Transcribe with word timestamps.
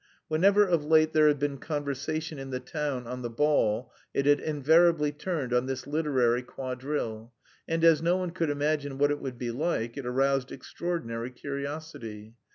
Whenever 0.29 0.65
of 0.65 0.83
late 0.83 1.13
there 1.13 1.27
had 1.27 1.37
been 1.37 1.59
conversation 1.59 2.39
in 2.39 2.49
the 2.49 2.59
town 2.59 3.05
on 3.05 3.21
the 3.21 3.29
ball 3.29 3.91
it 4.15 4.25
had 4.25 4.39
invariably 4.39 5.11
turned 5.11 5.53
on 5.53 5.67
this 5.67 5.85
literary 5.85 6.41
quadrille, 6.41 7.31
and 7.67 7.83
as 7.83 8.01
no 8.01 8.17
one 8.17 8.31
could 8.31 8.49
imagine 8.49 8.97
what 8.97 9.11
it 9.11 9.19
would 9.19 9.37
be 9.37 9.51
like, 9.51 9.97
it 9.97 10.07
aroused 10.07 10.51
extraordinary 10.51 11.29
curiosity. 11.29 12.33